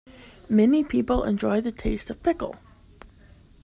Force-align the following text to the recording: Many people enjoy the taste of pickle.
Many 0.49 0.83
people 0.83 1.23
enjoy 1.25 1.61
the 1.61 1.71
taste 1.71 2.09
of 2.09 2.23
pickle. 2.23 2.55